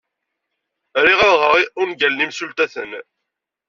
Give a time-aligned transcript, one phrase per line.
[1.05, 3.05] Riɣ ad ɣreɣ ungalen imsultanen.